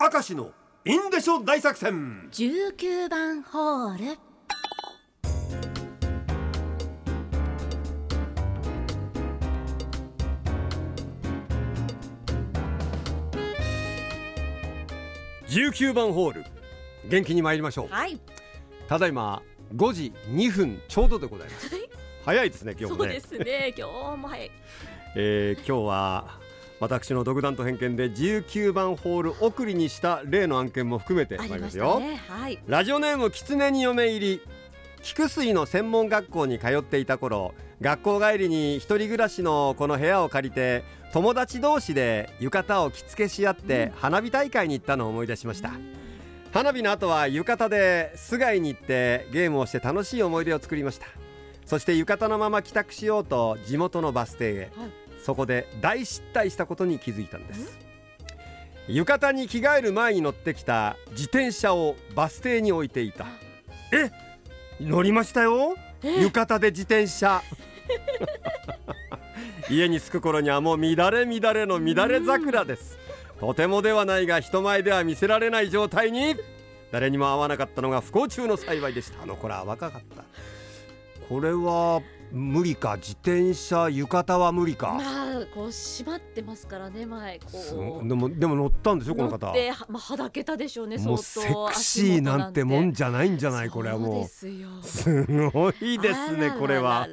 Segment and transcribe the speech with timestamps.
[0.00, 0.52] 明石の
[0.84, 2.28] インデショ大作戦。
[2.30, 4.18] 19番ホール。
[15.48, 16.44] 19番ホール。
[17.08, 17.88] 元気に参りましょう。
[17.92, 18.20] はい。
[18.86, 19.42] ただいま
[19.74, 21.70] 5時2分ちょうどでございます。
[22.24, 23.18] 早いですね今日もね。
[23.18, 23.74] そうですね。
[23.76, 24.50] 今日も早い。
[25.16, 26.38] えー今日は
[26.80, 32.58] 私の独断と偏見で19番ホール送りにした例の案件も含めてあり参りますよ、ねはい。
[32.66, 34.42] ラジオネーム狐に嫁入り
[35.02, 45.72] 菊水の専門学校に通っていた頃学校帰りに一人暮らしのこの部屋を借りて友達同士で浴衣を着付けし合って花火大会に行ったのを思い出しました。
[46.52, 51.06] 花火の後は浴衣で巣街に行ってゲームをして楽しい思い出を作りました。
[51.66, 54.70] そして浴衣のまま帰宅しようと地元のバス停へ。
[54.76, 57.78] はいそこで大失態したことに気づいたんです。
[58.88, 63.26] 浴衣に着替える前に乗ってきた自転車をバス停に置いていた。
[63.92, 64.10] え
[64.80, 65.76] 乗りましたよ。
[66.02, 66.22] え？
[66.22, 67.42] 浴衣で自転車。
[69.70, 72.98] 家に着く頃にはもう乱れ乱れの乱れ桜です。
[73.38, 76.36] とてもではないが人前では見せられない状態に。
[76.90, 79.22] 誰にも会わなかったのが不幸中の幸いでした。
[79.22, 80.24] あの子らは若かった
[81.28, 88.02] これは無理か自転車浴衣は無理か、まあこう閉まってますからね前すこう。
[88.02, 89.46] ごでもでも乗ったんでしょこの方。
[89.46, 94.22] 乗ってはまあはだけたでしょうねもう相セ当クシーなんてもんじゃないんじゃないこれはもう。
[94.22, 94.46] です
[95.52, 97.08] ごいですねこれは。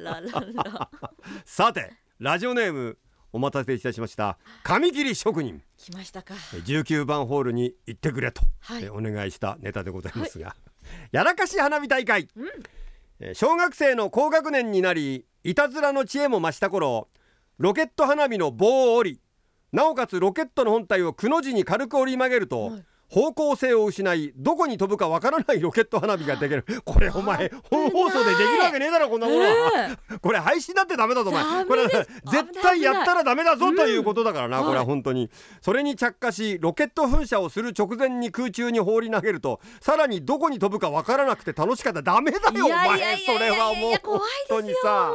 [1.46, 2.98] さてラジオネーム
[3.32, 4.38] お待たせいたしました。
[4.62, 5.62] 紙切り職人。
[5.76, 6.34] 来ましたか。
[6.54, 8.84] え19番ホールに行ってくれと、はい。
[8.84, 10.56] えお願いしたネタでございますが、
[11.12, 12.46] やらかし花火大会、うん。
[12.46, 12.50] え
[13.32, 17.08] 小学生の高学年になりいたずらの知恵も増した頃
[17.58, 19.20] ロケット花火の棒を折り
[19.72, 22.84] なおかつロケットの本体をくの字に軽く折り曲げると、はい。
[23.08, 26.64] 方向性を失いどこに飛ぶかわからないロケット花火ができる。
[26.84, 29.40] これお前本放送でできるわけねえだろこんなもの。
[29.40, 29.46] は、
[30.12, 31.64] えこれ配信だってダメだぞお前。
[31.64, 34.86] これは絶対やったらダメだぞということだからな、うんこれははい。
[34.86, 35.30] 本当に。
[35.60, 42.02] それに着火しロケット噴射をする直前に空中に放り投げるとさらにどこに飛ぶかわからなくて楽しかった。
[42.02, 43.18] ダメだよお前。
[43.18, 45.12] それはもう本当にさ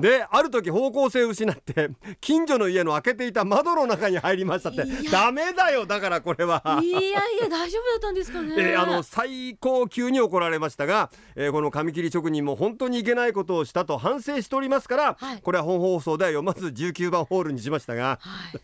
[0.00, 4.84] である時方向性を失って 近所の家の開けていた窓の中に入りましたって。
[5.10, 6.62] ダメだよだからこれは。
[6.82, 8.54] いやいや大丈夫だったんですかね。
[8.58, 15.40] えーあの最高級に怒られましたが、えーこの紙切り職人も本当にいけないことをしたと反省しておりますから、はい。
[15.42, 18.18] これは本放送では読まず19番ホールにしましたが。
[18.20, 18.60] はい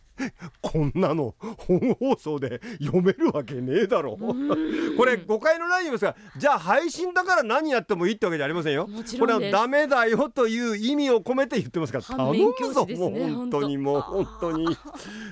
[0.60, 4.18] こんなの本放送で読めるわけねえだろ。
[4.20, 4.96] うん。
[4.96, 8.86] これ誤解のないようですがじゃあ配信だから何やってもいいってわけじゃありませんよ。
[8.86, 9.52] もちこれはろんです。
[9.52, 12.04] ダメだよという意味を込めて言ってますから。
[12.04, 13.62] 反頼むぞ師ですもうね本当。
[13.62, 14.76] にもう本当に。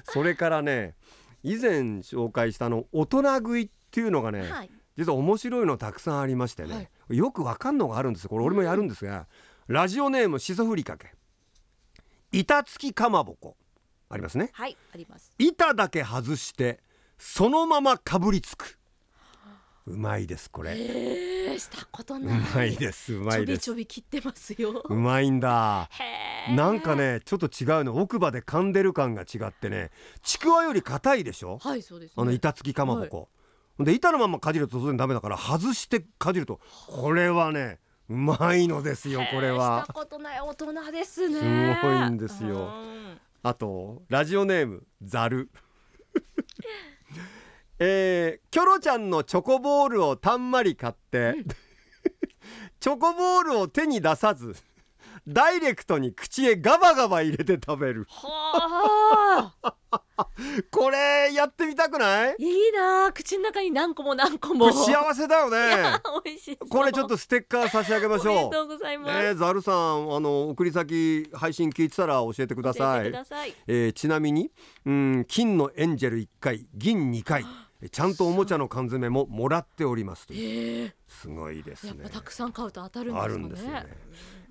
[0.04, 0.94] それからね
[1.42, 4.70] 以前紹介したあの大人食いっていうのがね、はい。
[4.96, 9.28] 実は面白いのたくさんありましてね、よくわかんのがあるんですよこれ俺もやるんですが、
[9.66, 11.14] ラジオネームしそふりかけ
[12.32, 13.56] 板付きかまぼこ
[14.10, 14.50] ありますね。
[14.53, 15.32] はいあります。
[15.38, 16.81] 板だけ外して
[17.16, 18.76] そのままかぶりつく。
[19.87, 20.72] うまいですこれ。
[20.72, 22.41] えー、したことうない。
[22.54, 23.62] まいですうまいです。
[23.62, 24.82] ちょびちょび切ってますよ。
[24.84, 25.88] うまいんだ。
[26.47, 26.54] へー。
[26.54, 27.97] なんかねちょっと違うの。
[27.97, 29.91] 奥歯で噛んでる感が違ってね。
[30.22, 31.59] ちくわより硬いでしょ？
[31.59, 33.28] はいそうです、ね、あの板付きかまぼこ、
[33.78, 37.78] で板のままかじると当然ダメだから外してかじるとこれはね
[38.09, 39.82] うまいのですよこれは。
[39.84, 40.41] したことない。
[40.41, 41.78] 大人ですね。
[41.81, 42.56] すごいんですよ。
[42.56, 45.50] うんあとラジオネームザル。
[47.78, 51.36] えー、キョロちゃんのチョコボールをたんまり買って
[52.78, 54.54] チョコボールを手に出さず
[55.26, 58.06] ダイレクトに口へガバガバ入れて食べる。
[58.10, 59.74] はあ。
[60.70, 62.36] これやってみたくない？
[62.38, 64.72] いいなあ口の中に何個も何個も。
[64.72, 66.00] 幸せだよね。
[66.24, 66.68] 美味しそう。
[66.68, 68.36] これちょっとステッカー差し上げましょう。
[68.36, 73.00] おめでとうございます、ねえザルさんあの送り先配信聞いてたら教えてください。
[73.02, 73.54] 教えてください。
[73.66, 74.50] えーちなみに
[74.86, 77.44] うん金のエンジェル1回銀2回。
[77.82, 80.94] えちゃんとおもちゃの缶詰ももらっておりますという。
[81.09, 81.94] すごいですね。
[82.03, 83.28] やっぱたくさん買うと当たるんですね。
[83.28, 83.86] るんですよね。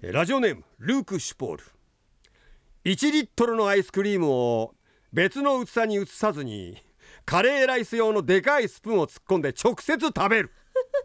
[0.02, 1.64] えーラジオネームルーク・シュポール。
[2.86, 4.74] 1リットルのアイスクリームを
[5.12, 6.78] 別の器に移さずに
[7.26, 10.52] カレーライス用のでかいスプーンを突っ込んで直接食べる。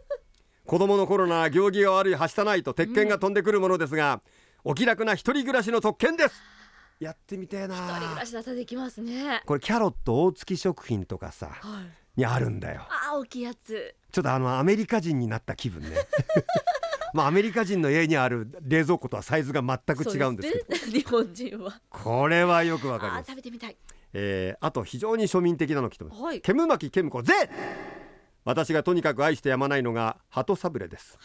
[0.65, 4.21] 子供の頃なら行儀が悪いはしたないと鉄拳が飛んでくるものですが、
[4.63, 6.41] お気楽な一人暮らしの特権です。
[6.99, 7.75] やってみてえな。
[7.75, 9.41] 一人暮らしだったらできますね。
[9.45, 12.19] これキャロット大月食品とかさはい。
[12.19, 12.87] にあるんだよ。
[12.89, 13.95] あー大きいやつ。
[14.11, 15.97] ちょっとあのアメリカ人になった気分ね。
[17.13, 20.85] まあアメリカ人の家にある冷蔵庫とはサイズが全く違うんですけど。
[20.87, 20.91] ね。
[20.91, 21.81] 日本人は。
[21.89, 23.27] これはよくわかります。
[23.29, 23.77] 食べてみたい
[24.17, 26.21] えーあと非常に庶民的なの来てます。
[26.21, 26.41] はい。
[26.41, 27.33] 煙巻煙子ぜ
[28.45, 31.17] 私がとにかく愛してやまないのが鳩サブレです。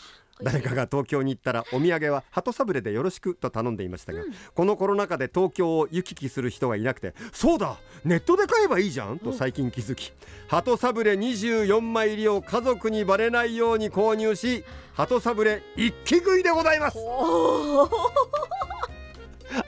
[0.42, 4.32] 誰かが東京に行ったらお土産は鳩サブレでよろしくと頼んでいましたが、うん。
[4.54, 7.76] このコロナ禍で東京を行き来する人がいなくてそうだ
[8.06, 9.19] ネットで買えばいいじゃん？
[9.19, 10.12] と最近気づき
[10.48, 14.64] 鳩サブレ24枚入りを家族にバレないように購入し
[14.94, 16.96] 鳩サブレ一気食いでございます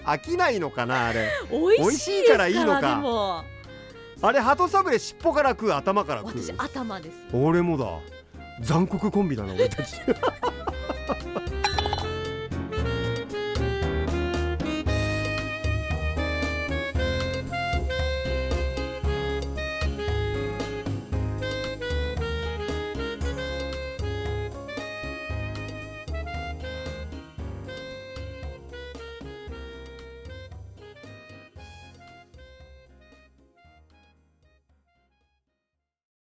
[0.05, 1.29] 飽きないのかなあれ。
[1.50, 3.44] 美味しいからいからいいのか。
[4.25, 6.43] あれ鳩サブレ尻尾から食う頭から食う。
[6.43, 7.17] 私頭です。
[7.32, 7.87] 俺もだ。
[8.61, 9.96] 残酷コンビだな俺たち